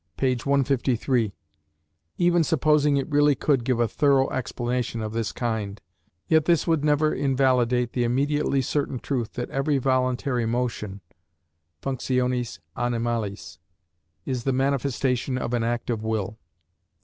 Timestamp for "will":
16.01-16.39